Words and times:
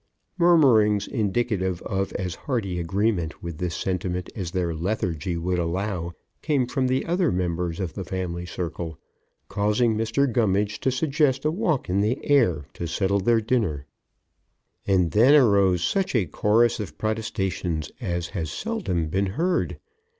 Murmurings 0.39 1.05
indicative 1.07 1.79
of 1.83 2.11
as 2.13 2.33
hearty 2.33 2.79
agreement 2.79 3.43
with 3.43 3.59
this 3.59 3.75
sentiment 3.75 4.31
as 4.35 4.49
their 4.49 4.73
lethargy 4.73 5.37
would 5.37 5.59
allow 5.59 6.13
came 6.41 6.65
from 6.65 6.87
the 6.87 7.05
other 7.05 7.31
members 7.31 7.79
of 7.79 7.93
the 7.93 8.03
family 8.03 8.43
circle, 8.47 8.97
causing 9.47 9.95
Mr. 9.95 10.25
Gummidge 10.31 10.79
to 10.79 10.89
suggest 10.89 11.45
a 11.45 11.51
walk 11.51 11.87
in 11.87 12.01
the 12.01 12.17
air 12.27 12.65
to 12.73 12.87
settle 12.87 13.19
their 13.19 13.41
dinner. 13.41 13.85
And 14.87 15.11
then 15.11 15.35
arose 15.35 15.83
such 15.83 16.15
a 16.15 16.25
chorus 16.25 16.79
of 16.79 16.97
protestations 16.97 17.91
as 18.01 18.29
has 18.29 18.49
seldom 18.49 19.07
been 19.07 19.27
heard. 19.27 19.77